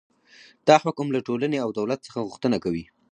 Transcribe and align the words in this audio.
دا 0.67 0.75
حکم 0.83 1.07
له 1.15 1.19
ټولنې 1.27 1.57
او 1.63 1.69
دولت 1.79 1.99
څخه 2.07 2.25
غوښتنه 2.27 2.57
کوي. 2.63 2.85